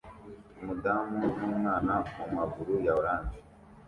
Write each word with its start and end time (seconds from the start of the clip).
umudamu 0.59 1.19
numwana 1.39 1.95
mumaguru 2.17 2.73
ya 2.85 2.91
orange 2.99 3.37